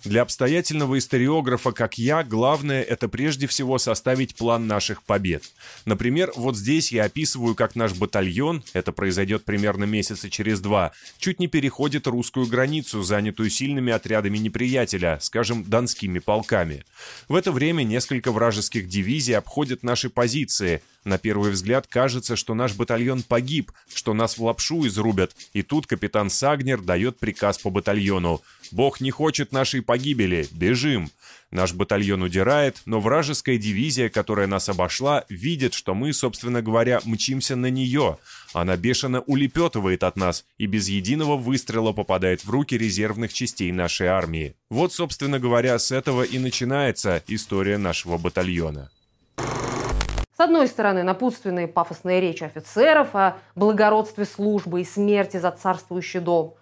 Для 0.05 0.23
обстоятельного 0.23 0.99
историографа, 0.99 1.73
как 1.73 1.99
я, 1.99 2.23
главное– 2.23 2.83
это 2.89 3.09
прежде 3.09 3.49
всего 3.49 3.79
составить 3.79 4.37
план 4.37 4.69
наших 4.69 5.03
побед. 5.03 5.43
Например, 5.87 6.33
вот 6.37 6.57
здесь 6.57 6.93
я 6.93 7.05
описываю, 7.05 7.57
как 7.57 7.75
наш 7.75 7.95
батальон, 7.95 8.63
это 8.75 8.93
произойдет 8.93 9.45
примерно 9.45 9.85
месяца 9.85 10.31
через 10.31 10.61
два, 10.61 10.93
чуть 11.19 11.41
не 11.41 11.49
переходит 11.49 12.07
русскую 12.07 12.47
границу, 12.47 13.03
занятую 13.03 13.51
сильными 13.51 13.93
отрядами 13.93 14.39
неприятеля, 14.39 15.19
скажем, 15.21 15.65
донскими 15.65 16.21
полками. 16.21 16.85
В 17.29 17.35
это 17.35 17.51
время 17.51 17.83
несколько 17.83 18.31
вражеских 18.31 18.89
дивизий 18.89 19.37
обходят 19.37 19.83
наши 19.83 20.11
позиции– 20.11 20.81
на 21.05 21.19
первый 21.19 21.53
взгляд 21.53 21.87
кажется, 21.87 22.37
что 22.37 22.55
наш 22.55 22.75
батальон 22.75 23.23
погиб, 23.23 23.73
что 23.93 24.15
нас 24.15 24.39
в 24.39 24.45
лапшу 24.45 24.87
изрубят. 24.87 25.35
И 25.53 25.63
тут 25.63 25.87
капитан 25.87 26.31
Сагнер 26.31 26.81
дает 26.81 27.19
приказ 27.19 27.59
по 27.59 27.71
батальону. 27.71 28.43
«Бог 28.71 29.01
не 29.01 29.11
хочет 29.11 29.53
нашей 29.53 29.83
погибели. 29.83 30.47
Бежим!» 30.53 31.11
Наш 31.51 31.73
батальон 31.73 32.23
удирает, 32.23 32.83
но 32.85 33.01
вражеская 33.01 33.57
дивизия, 33.57 34.11
которая 34.11 34.47
нас 34.47 34.69
обошла, 34.69 35.25
видит, 35.31 35.73
что 35.73 35.95
мы, 35.95 36.13
собственно 36.13 36.61
говоря, 36.61 37.01
мчимся 37.07 37.57
на 37.57 37.71
нее. 37.71 38.19
Она 38.53 38.77
бешено 38.77 39.21
улепетывает 39.21 40.03
от 40.03 40.17
нас 40.17 40.45
и 40.59 40.67
без 40.67 40.89
единого 40.89 41.39
выстрела 41.39 41.93
попадает 41.93 42.45
в 42.45 42.51
руки 42.51 42.77
резервных 42.77 43.33
частей 43.33 43.73
нашей 43.73 44.09
армии. 44.09 44.57
Вот, 44.69 44.93
собственно 44.93 45.39
говоря, 45.39 45.79
с 45.79 45.91
этого 45.91 46.23
и 46.23 46.39
начинается 46.39 47.23
история 47.29 47.79
нашего 47.79 48.19
батальона. 48.19 48.91
С 50.39 50.41
одной 50.41 50.69
стороны, 50.69 51.03
напутственные 51.03 51.67
пафосные 51.67 52.21
речи 52.21 52.45
офицеров 52.45 53.17
о 53.17 53.39
благородстве 53.57 54.25
службы 54.25 54.83
и 54.83 54.85
смерти 54.85 55.37
за 55.39 55.51
царствующий 55.51 56.21
дом. 56.21 56.55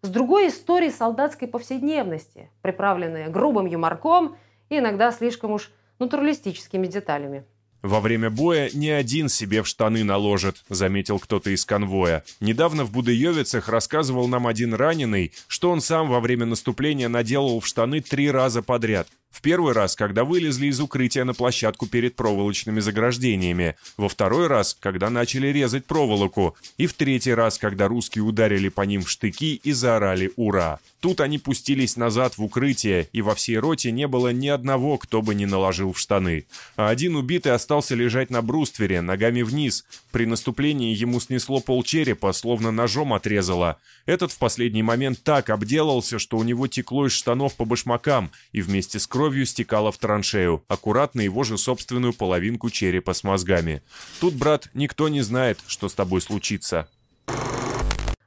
С 0.00 0.08
другой– 0.08 0.48
истории 0.48 0.88
солдатской 0.88 1.46
повседневности, 1.46 2.50
приправленные 2.62 3.28
грубым 3.28 3.66
юморком 3.66 4.38
и 4.70 4.78
иногда 4.78 5.12
слишком 5.12 5.50
уж 5.50 5.70
натуралистическими 5.98 6.86
деталями. 6.86 7.44
«Во 7.82 8.00
время 8.00 8.30
боя 8.30 8.70
ни 8.72 8.88
один 8.88 9.28
себе 9.28 9.62
в 9.62 9.68
штаны 9.68 10.04
наложит»,— 10.04 10.64
заметил 10.70 11.18
кто-то 11.18 11.50
из 11.50 11.66
конвоя. 11.66 12.24
Недавно 12.40 12.84
в 12.84 12.92
Будыевицах 12.92 13.68
рассказывал 13.68 14.26
нам 14.26 14.46
один 14.46 14.72
раненый, 14.72 15.34
что 15.48 15.70
он 15.70 15.82
сам 15.82 16.08
во 16.08 16.20
время 16.20 16.46
наступления 16.46 17.10
наделал 17.10 17.60
в 17.60 17.66
штаны 17.66 18.00
три 18.00 18.30
раза 18.30 18.62
подряд. 18.62 19.06
В 19.30 19.40
первый 19.40 19.72
раз, 19.72 19.94
когда 19.94 20.24
вылезли 20.24 20.66
из 20.66 20.80
укрытия 20.80 21.24
на 21.24 21.34
площадку 21.34 21.86
перед 21.86 22.16
проволочными 22.16 22.80
заграждениями. 22.80 23.76
Во 23.96 24.08
второй 24.08 24.46
раз, 24.46 24.76
когда 24.78 25.10
начали 25.10 25.48
резать 25.48 25.84
проволоку. 25.84 26.56
И 26.76 26.86
в 26.86 26.94
третий 26.94 27.34
раз, 27.34 27.58
когда 27.58 27.88
русские 27.88 28.24
ударили 28.24 28.68
по 28.68 28.82
ним 28.82 29.02
в 29.02 29.10
штыки 29.10 29.60
и 29.62 29.72
заорали 29.72 30.32
«Ура!». 30.36 30.80
Тут 31.00 31.20
они 31.20 31.38
пустились 31.38 31.96
назад 31.96 32.36
в 32.36 32.42
укрытие, 32.42 33.08
и 33.12 33.22
во 33.22 33.36
всей 33.36 33.58
роте 33.58 33.92
не 33.92 34.08
было 34.08 34.32
ни 34.32 34.48
одного, 34.48 34.98
кто 34.98 35.22
бы 35.22 35.36
не 35.36 35.46
наложил 35.46 35.92
в 35.92 35.98
штаны. 36.00 36.46
А 36.74 36.88
один 36.88 37.14
убитый 37.14 37.52
остался 37.52 37.94
лежать 37.94 38.30
на 38.30 38.42
бруствере, 38.42 39.00
ногами 39.00 39.42
вниз. 39.42 39.84
При 40.10 40.26
наступлении 40.26 40.96
ему 40.96 41.20
снесло 41.20 41.60
полчерепа, 41.60 42.32
словно 42.32 42.72
ножом 42.72 43.12
отрезало. 43.12 43.78
Этот 44.06 44.32
в 44.32 44.38
последний 44.38 44.82
момент 44.82 45.22
так 45.22 45.50
обделался, 45.50 46.18
что 46.18 46.38
у 46.38 46.42
него 46.42 46.66
текло 46.66 47.06
из 47.06 47.12
штанов 47.12 47.54
по 47.54 47.64
башмакам, 47.64 48.32
и 48.52 48.62
вместе 48.62 48.98
с 48.98 49.06
кровью 49.06 49.17
стекало 49.44 49.90
в 49.90 49.98
траншею, 49.98 50.64
аккуратно 50.68 51.20
его 51.20 51.44
же 51.44 51.58
собственную 51.58 52.12
половинку 52.12 52.70
черепа 52.70 53.14
с 53.14 53.24
мозгами. 53.24 53.82
Тут, 54.20 54.34
брат, 54.34 54.68
никто 54.74 55.08
не 55.08 55.20
знает, 55.22 55.58
что 55.66 55.88
с 55.88 55.94
тобой 55.94 56.20
случится. 56.20 56.88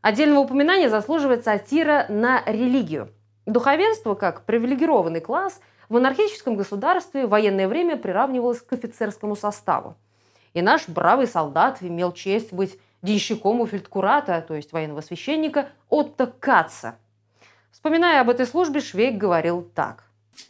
Отдельного 0.01 0.39
упоминания 0.39 0.89
заслуживает 0.89 1.45
сатира 1.45 2.05
на 2.09 2.43
религию. 2.45 3.09
Духовенство, 3.45 4.15
как 4.15 4.45
привилегированный 4.45 5.21
класс, 5.21 5.59
в 5.89 5.93
монархическом 5.93 6.55
государстве 6.55 7.25
в 7.25 7.29
военное 7.29 7.67
время 7.67 7.97
приравнивалось 7.97 8.61
к 8.61 8.73
офицерскому 8.73 9.35
составу. 9.35 9.95
И 10.53 10.61
наш 10.61 10.87
бравый 10.87 11.27
солдат 11.27 11.77
имел 11.81 12.11
честь 12.11 12.51
быть 12.51 12.77
денщиком 13.01 13.61
у 13.61 13.67
фельдкурата, 13.67 14.43
то 14.47 14.55
есть 14.55 14.73
военного 14.73 15.01
священника, 15.01 15.69
Отто 15.89 16.27
Каца. 16.27 16.95
Вспоминая 17.71 18.21
об 18.21 18.29
этой 18.29 18.45
службе, 18.45 18.79
Швейк 18.79 19.17
говорил 19.17 19.61
так. 19.61 20.03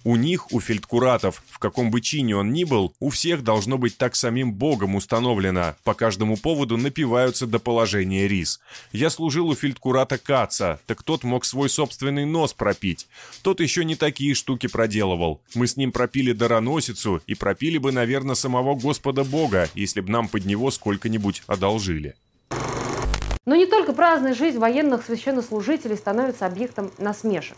У 0.04 0.16
них, 0.16 0.52
у 0.52 0.60
фельдкуратов, 0.60 1.44
в 1.50 1.60
каком 1.60 1.92
бы 1.92 2.02
чине 2.02 2.36
он 2.36 2.52
ни 2.52 2.64
был, 2.64 2.94
у 3.00 3.10
всех 3.10 3.44
должно 3.44 3.78
быть 3.78 3.98
так 3.98 4.16
самим 4.16 4.54
Богом 4.54 4.96
установлено. 4.96 5.76
По 5.84 5.94
каждому 5.94 6.38
поводу 6.38 6.78
напиваются 6.78 7.48
до 7.48 7.60
положения 7.60 8.28
рис. 8.28 8.60
Я 8.92 9.10
служил 9.10 9.50
у 9.50 9.56
фельдкурата 9.56 10.18
Каца, 10.18 10.80
так 10.88 11.04
тот 11.04 11.24
мог 11.24 11.46
свой 11.46 11.70
собственный 11.70 12.26
нос 12.26 12.54
пропить. 12.54 13.08
Тот 13.42 13.60
еще 13.60 13.86
не 13.86 13.96
такие 13.96 14.34
штуки 14.34 14.68
проделывал. 14.68 15.42
Мы 15.54 15.68
с 15.68 15.78
ним 15.78 15.92
пропили 15.92 16.32
дароносицу 16.32 17.22
и 17.28 17.36
пропили 17.36 17.78
бы, 17.78 17.92
наверное, 17.92 18.36
самого 18.36 18.76
Господа 18.76 19.24
Бога, 19.24 19.70
если 19.76 20.02
бы 20.02 20.12
нам 20.12 20.28
под 20.28 20.46
него 20.46 20.72
сколько-нибудь 20.72 21.44
одолжили. 21.48 22.16
Но 23.46 23.56
не 23.56 23.66
только 23.66 23.94
праздная 23.94 24.36
жизнь 24.36 24.60
военных 24.60 25.04
священнослужителей 25.04 25.98
становится 25.98 26.46
объектом 26.46 26.92
насмешек. 27.00 27.58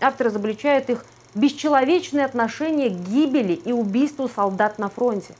Автор 0.00 0.28
изобличает 0.28 0.90
их 0.90 1.04
бесчеловечное 1.34 2.24
отношение 2.24 2.90
к 2.90 2.94
гибели 3.08 3.52
и 3.52 3.72
убийству 3.72 4.28
солдат 4.28 4.78
на 4.78 4.88
фронте. 4.88 5.34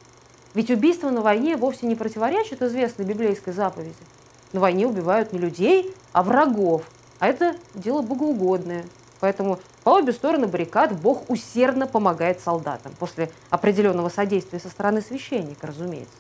Ведь 0.55 0.71
убийство 0.71 1.11
на 1.11 1.21
войне 1.21 1.57
вовсе 1.57 1.87
не 1.87 1.95
противоречит 1.95 2.63
известной 2.63 3.05
библейской 3.05 3.53
заповеди. 3.53 3.95
На 4.53 4.61
войне 4.61 4.87
убивают 4.87 5.33
не 5.33 5.39
людей, 5.39 5.93
а 6.13 6.23
врагов. 6.23 6.85
А 7.19 7.29
это 7.29 7.57
дело 7.75 8.03
богоугодное. 8.03 8.85
Поэтому 9.21 9.59
по 9.83 9.91
обе 9.91 10.13
стороны 10.13 10.47
баррикад 10.47 10.93
Бог 11.01 11.29
усердно 11.29 11.87
помогает 11.87 12.41
солдатам. 12.41 12.93
После 12.99 13.31
определенного 13.51 14.09
содействия 14.09 14.61
со 14.61 14.69
стороны 14.69 15.01
священника, 15.01 15.67
разумеется. 15.67 16.15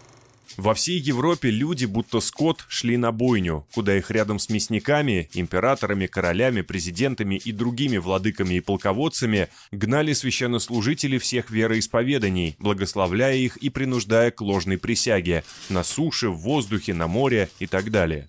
Во 0.56 0.74
всей 0.74 0.98
Европе 0.98 1.50
люди, 1.50 1.84
будто 1.84 2.20
скот, 2.20 2.64
шли 2.68 2.96
на 2.96 3.12
бойню, 3.12 3.66
куда 3.74 3.96
их 3.96 4.10
рядом 4.10 4.38
с 4.38 4.48
мясниками, 4.48 5.28
императорами, 5.34 6.06
королями, 6.06 6.62
президентами 6.62 7.36
и 7.36 7.52
другими 7.52 7.96
владыками 7.96 8.54
и 8.54 8.60
полководцами 8.60 9.48
гнали 9.72 10.12
священнослужители 10.12 11.18
всех 11.18 11.50
вероисповеданий, 11.50 12.56
благословляя 12.58 13.36
их 13.36 13.56
и 13.56 13.70
принуждая 13.70 14.30
к 14.30 14.40
ложной 14.40 14.78
присяге 14.78 15.44
на 15.68 15.82
суше, 15.82 16.28
в 16.28 16.36
воздухе, 16.36 16.94
на 16.94 17.06
море 17.06 17.48
и 17.58 17.66
так 17.66 17.90
далее. 17.90 18.28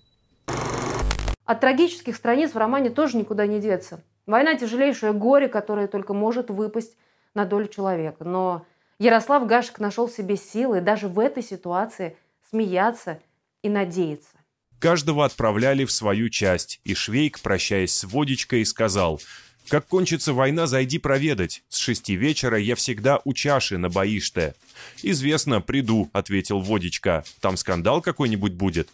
От 1.44 1.60
трагических 1.60 2.16
страниц 2.16 2.52
в 2.52 2.58
романе 2.58 2.90
тоже 2.90 3.16
никуда 3.16 3.46
не 3.46 3.60
деться. 3.60 4.02
Война– 4.26 4.54
тяжелейшее 4.58 5.12
горе, 5.12 5.46
которое 5.46 5.86
только 5.86 6.12
может 6.12 6.50
выпасть 6.50 6.96
на 7.34 7.44
долю 7.44 7.68
человека. 7.68 8.24
Но 8.24 8.66
Ярослав 8.98 9.46
Гашек 9.46 9.78
нашел 9.78 10.08
себе 10.08 10.36
силы 10.36 10.80
даже 10.80 11.08
в 11.08 11.18
этой 11.18 11.42
ситуации 11.42 12.16
смеяться 12.50 13.20
и 13.62 13.68
надеяться. 13.68 14.28
Каждого 14.78 15.24
отправляли 15.24 15.84
в 15.84 15.92
свою 15.92 16.28
часть, 16.28 16.80
и 16.84 16.94
Швейк, 16.94 17.40
прощаясь 17.40 17.94
с 17.94 18.04
водичкой, 18.04 18.64
сказал 18.64 19.20
«Как 19.68 19.86
кончится 19.86 20.32
война, 20.32 20.66
зайди 20.66 20.98
проведать. 20.98 21.62
С 21.68 21.78
шести 21.78 22.14
вечера 22.14 22.58
я 22.58 22.74
всегда 22.74 23.20
у 23.24 23.32
чаши 23.32 23.78
на 23.78 23.88
Баиште». 23.88 24.54
«Известно, 25.02 25.60
приду»,— 25.60 26.08
ответил 26.12 26.60
Водичка. 26.60 27.24
«Там 27.40 27.56
скандал 27.56 28.00
какой-нибудь 28.00 28.52
будет?» 28.52 28.88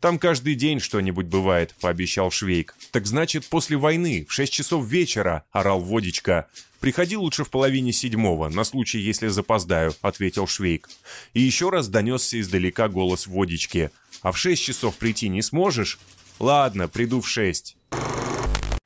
«Там 0.00 0.18
каждый 0.18 0.54
день 0.54 0.80
что-нибудь 0.80 1.26
бывает»,— 1.26 1.74
пообещал 1.80 2.30
Швейк. 2.30 2.74
«Так 2.90 3.06
значит, 3.06 3.46
после 3.46 3.76
войны, 3.76 4.26
в 4.28 4.32
шесть 4.32 4.52
часов 4.52 4.86
вечера»,— 4.86 5.44
орал 5.52 5.80
Водичка. 5.80 6.48
«Приходи 6.80 7.16
лучше 7.16 7.44
в 7.44 7.50
половине 7.50 7.92
седьмого, 7.92 8.48
на 8.48 8.64
случай, 8.64 8.98
если 8.98 9.28
запоздаю»,— 9.28 9.92
ответил 10.02 10.48
Швейк. 10.48 10.88
И 11.32 11.40
еще 11.40 11.70
раз 11.70 11.88
донесся 11.88 12.40
издалека 12.40 12.88
голос 12.88 13.26
Водички. 13.26 13.90
«А 14.22 14.32
в 14.32 14.38
шесть 14.38 14.64
часов 14.64 14.96
прийти 14.96 15.28
не 15.28 15.42
сможешь?» 15.42 16.00
«Ладно, 16.40 16.88
приду 16.88 17.20
в 17.20 17.28
шесть». 17.28 17.76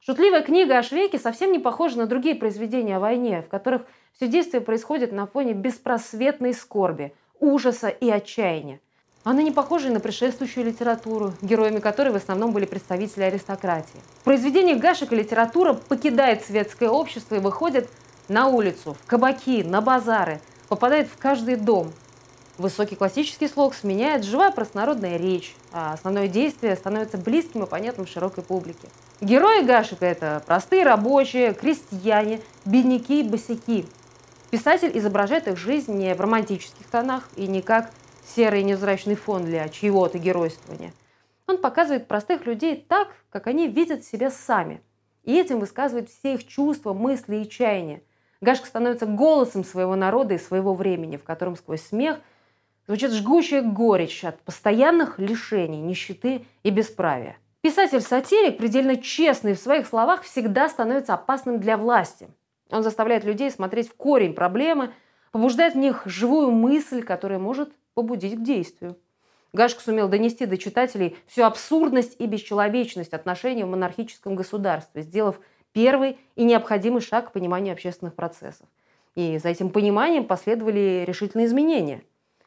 Шутливая 0.00 0.43
книга 0.43 0.78
о 0.78 0.83
Швейке 0.83 1.19
совсем 1.19 1.50
не 1.50 1.59
похожа 1.59 1.97
на 1.97 2.07
другие 2.07 2.35
произведения 2.37 2.97
о 2.97 3.00
войне, 3.00 3.43
в 3.43 3.49
которых 3.49 3.83
все 4.14 4.28
действие 4.28 4.61
происходит 4.61 5.11
на 5.11 5.26
фоне 5.26 5.52
беспросветной 5.52 6.55
скорби, 6.55 7.12
ужаса 7.40 7.88
и 7.88 8.09
отчаяния. 8.09 8.81
Она 9.26 9.42
не 9.42 9.50
похожа 9.50 9.90
на 9.90 9.99
предшествующую 9.99 10.64
литературу, 10.64 11.33
героями 11.42 11.80
которой 11.80 12.11
в 12.11 12.14
основном 12.14 12.52
были 12.52 12.64
представители 12.64 13.25
аристократии. 13.25 13.99
В 14.21 14.23
произведениях 14.23 14.78
Гашика 14.78 15.16
литература 15.16 15.73
покидает 15.73 16.45
светское 16.45 16.88
общество 16.88 17.35
и 17.35 17.40
выходит 17.40 17.88
на 18.28 18.47
улицу, 18.47 18.95
в 18.95 19.04
кабаки, 19.04 19.64
на 19.64 19.80
базары, 19.80 20.40
попадает 20.68 21.09
в 21.09 21.18
каждый 21.18 21.56
дом. 21.56 21.90
Высокий 22.56 22.95
классический 22.95 23.49
слог 23.49 23.75
сменяет 23.75 24.23
живая 24.23 24.52
простонародная 24.52 25.16
речь, 25.16 25.56
а 25.73 25.95
основное 25.95 26.28
действие 26.28 26.76
становится 26.76 27.18
близким 27.18 27.64
и 27.64 27.66
понятным 27.66 28.06
широкой 28.06 28.45
публике. 28.45 28.87
Герои 29.21 29.62
Гашика– 29.62 30.06
это 30.06 30.40
простые 30.47 30.85
рабочие, 30.85 31.52
крестьяне, 31.52 32.40
бедняки 32.64 33.23
и 33.23 33.28
босяки. 33.28 33.87
Писатель 34.52 34.97
изображает 34.97 35.49
их 35.49 35.59
жизнь 35.59 35.95
не 35.95 36.14
в 36.14 36.21
романтических 36.21 36.87
тонах 36.87 37.28
и 37.35 37.49
не 37.49 37.61
как 37.61 37.90
серый 38.35 38.62
невзрачный 38.62 39.14
фон 39.14 39.45
для 39.45 39.68
чьего-то 39.68 40.18
геройствования. 40.18 40.92
Он 41.47 41.59
показывает 41.59 42.09
простых 42.09 42.47
людей 42.47 42.76
так, 42.76 43.09
как 43.30 43.47
они 43.47 43.68
видят 43.68 44.04
себя 44.04 44.30
сами. 44.30 44.80
И 45.23 45.37
этим 45.37 45.61
высказывает 45.61 46.09
все 46.09 46.35
их 46.35 46.47
чувства, 46.47 46.92
мысли 46.92 47.37
и 47.37 47.49
чаяния. 47.49 48.02
Гашка 48.40 48.66
становится 48.66 49.06
голосом 49.06 49.64
своего 49.64 49.97
народа 49.97 50.35
и 50.35 50.38
своего 50.38 50.75
времени, 50.75 51.16
в 51.16 51.25
котором 51.25 51.56
сквозь 51.56 51.83
смех 51.83 52.18
звучит 52.87 53.12
жгучая 53.12 53.62
горечь 53.62 54.25
от 54.25 54.40
постоянных 54.42 55.18
лишений, 55.18 55.80
нищеты 55.80 56.45
и 56.62 56.71
бесправия. 56.71 57.37
Писатель-сатирик, 57.62 58.59
предельно 58.59 58.97
честный 58.97 59.54
в 59.54 59.59
своих 59.59 59.88
словах, 59.88 60.23
всегда 60.23 60.68
становится 60.68 61.14
опасным 61.14 61.59
для 61.59 61.76
власти. 61.76 62.28
Он 62.71 62.83
заставляет 62.83 63.25
людей 63.25 63.50
смотреть 63.50 63.88
в 63.88 63.97
корень 63.97 64.35
проблемы, 64.35 64.92
побуждает 65.33 65.75
в 65.75 65.78
них 65.78 66.02
живую 66.04 66.50
мысль, 66.52 67.02
которая 67.02 67.38
может 67.38 67.73
побудить 67.97 68.37
к 68.37 68.43
действию. 68.43 68.97
Гашка 69.53 69.83
сумел 69.83 70.09
донести 70.09 70.47
до 70.47 70.57
читателей 70.57 71.17
всю 71.26 71.43
абсурдность 71.43 72.15
и 72.21 72.26
бесчеловечность 72.26 73.12
отношений 73.12 73.65
в 73.65 73.69
монархическом 73.69 74.37
государстве, 74.37 75.03
сделав 75.03 75.41
первый 75.73 76.19
и 76.37 76.45
необходимый 76.45 77.00
шаг 77.00 77.31
к 77.31 77.33
пониманию 77.33 77.73
общественных 77.73 78.15
процессов. 78.15 78.69
И 79.17 79.38
за 79.38 79.49
этим 79.49 79.71
пониманием 79.71 80.26
последовали 80.26 81.05
решительные 81.05 81.47
изменения. 81.47 82.03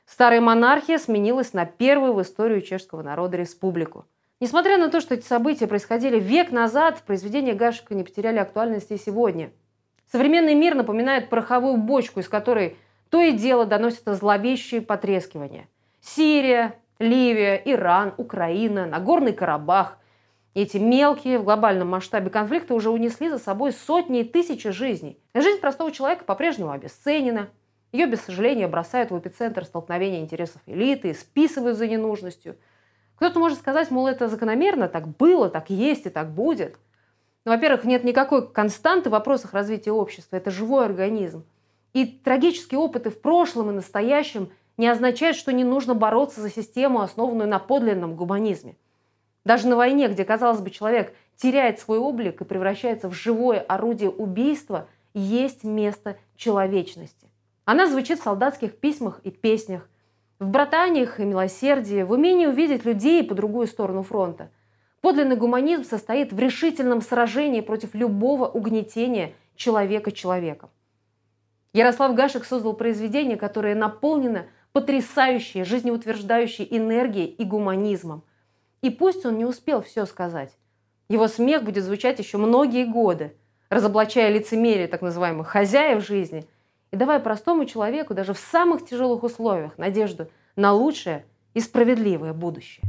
Старая 0.05 0.39
монархия 0.39 0.97
сменилась 0.97 1.51
на 1.51 1.65
первую 1.65 2.13
в 2.13 2.21
историю 2.21 2.61
чешского 2.61 3.01
народа 3.01 3.35
республику– 3.35 4.05
Несмотря 4.41 4.77
на 4.77 4.89
то, 4.89 5.01
что 5.01 5.15
эти 5.15 5.25
события 5.25 5.67
происходили 5.67 6.17
век 6.17 6.51
назад, 6.51 7.03
произведения 7.05 7.53
Гашика 7.53 7.93
не 7.93 8.05
потеряли 8.05 8.37
актуальности 8.37 8.93
и 8.93 8.97
сегодня. 8.97 9.51
Современный 10.09 10.55
мир 10.55 10.75
напоминает 10.75 11.29
пороховую 11.29 11.75
бочку, 11.75 12.21
из 12.21 12.29
которой 12.29 12.77
то 13.09 13.21
и 13.21 13.31
дело 13.31 13.65
доносятся 13.65 14.13
зловещие 14.13 14.81
потрескивания. 14.81 15.67
Сирия, 16.01 16.75
Ливия, 16.99 17.61
Иран, 17.65 18.13
Украина, 18.17 18.85
Нагорный 18.85 19.33
Карабах. 19.33 19.97
Эти 20.53 20.77
мелкие 20.77 21.39
в 21.39 21.43
глобальном 21.43 21.89
масштабе 21.89 22.29
конфликты 22.29 22.73
уже 22.73 22.89
унесли 22.89 23.29
за 23.29 23.37
собой 23.37 23.71
сотни 23.71 24.21
и 24.21 24.23
тысячи 24.23 24.69
жизней. 24.71 25.19
Жизнь 25.33 25.59
простого 25.59 25.91
человека 25.91 26.23
по-прежнему 26.25 26.71
обесценена. 26.71 27.49
Ее, 27.91 28.05
без 28.05 28.21
сожаления, 28.21 28.67
бросают 28.67 29.11
в 29.11 29.17
эпицентр 29.17 29.65
столкновения 29.65 30.21
интересов 30.21 30.61
элиты 30.65 31.13
списывают 31.13 31.77
за 31.77 31.87
ненужностью– 31.87 32.55
кто-то 33.19 33.37
может 33.37 33.59
сказать, 33.59 33.91
мол, 33.91 34.07
это 34.07 34.29
закономерно, 34.29 34.87
так 34.87 35.09
было, 35.17 35.49
так 35.49 35.69
есть 35.69 36.05
и 36.05 36.09
так 36.09 36.31
будет. 36.31 36.77
Но, 37.43 37.51
во-первых, 37.51 37.83
нет 37.83 38.05
никакой 38.05 38.49
константы 38.49 39.09
в 39.09 39.11
вопросах 39.11 39.51
развития 39.51 39.91
общества. 39.91 40.37
Это 40.37 40.51
живой 40.51 40.85
организм. 40.85 41.43
И 41.93 42.05
трагические 42.05 42.79
опыты 42.79 43.09
в 43.09 43.21
прошлом 43.21 43.69
и 43.71 43.73
настоящем 43.73 44.49
не 44.77 44.87
означают, 44.87 45.35
что 45.35 45.51
не 45.51 45.63
нужно 45.63 45.95
бороться 45.95 46.41
за 46.41 46.49
систему, 46.49 47.01
основанную 47.01 47.49
на 47.49 47.59
подлинном 47.59 48.15
гуманизме. 48.15 48.75
Даже 49.45 49.67
на 49.67 49.75
войне, 49.75 50.07
где, 50.07 50.25
казалось 50.25 50.61
бы, 50.61 50.69
человек 50.69 51.13
теряет 51.35 51.79
свой 51.79 51.97
облик 51.97 52.41
и 52.41 52.45
превращается 52.45 53.09
в 53.09 53.13
живое 53.13 53.59
орудие 53.59 54.09
убийства, 54.09 54.87
есть 55.13 55.63
место 55.63 56.17
человечности. 56.35 57.27
Она 57.65 57.87
звучит 57.87 58.19
в 58.19 58.23
солдатских 58.23 58.77
письмах 58.77 59.21
и 59.23 59.31
песнях– 59.31 59.89
в 60.39 60.49
братаниях 60.49 61.19
и 61.19 61.25
милосердии, 61.25 62.01
в 62.03 62.13
умении 62.13 62.45
увидеть 62.45 62.85
людей 62.85 63.23
по 63.23 63.35
другую 63.35 63.67
сторону 63.67 64.03
фронта. 64.03 64.49
Подлинный 65.01 65.35
гуманизм 65.35 65.83
состоит 65.83 66.31
в 66.31 66.39
решительном 66.39 67.01
сражении 67.01 67.59
против 67.61 67.93
любого 67.93 68.47
угнетения 68.47 69.33
человека 69.55 70.11
человеком. 70.11 70.69
Ярослав 71.73 72.15
Гашек 72.15 72.45
создал 72.45 72.73
произведение, 72.73 73.37
которое 73.37 73.75
наполнено 73.75 74.47
потрясающей, 74.71 75.63
жизнеутверждающей 75.63 76.67
энергией 76.69 77.27
и 77.27 77.43
гуманизмом. 77.43 78.23
И 78.81 78.89
пусть 78.89 79.25
он 79.25 79.37
не 79.37 79.45
успел 79.45 79.81
все 79.81 80.05
сказать, 80.05 80.57
его 81.09 81.27
смех 81.27 81.63
будет 81.63 81.83
звучать 81.83 82.19
еще 82.19 82.37
многие 82.37 82.85
годы, 82.85 83.35
разоблачая 83.69 84.29
лицемерие 84.29 84.87
так 84.87 85.01
называемых 85.01 85.47
хозяев 85.47 86.05
жизни– 86.05 86.47
и 86.91 86.95
давая 86.95 87.19
простому 87.19 87.65
человеку 87.65 88.13
даже 88.13 88.33
в 88.33 88.39
самых 88.39 88.85
тяжелых 88.85 89.23
условиях 89.23 89.77
надежду 89.77 90.29
на 90.55 90.73
лучшее 90.73 91.25
и 91.53 91.59
справедливое 91.59 92.33
будущее. 92.33 92.83